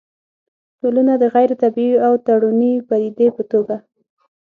ټولنه 0.79 1.13
د 1.21 1.23
غيري 1.33 1.55
طبيعي 1.63 1.97
او 2.05 2.13
تړوني 2.25 2.73
پديدې 2.89 3.27
په 3.37 3.43
توګه 3.51 3.75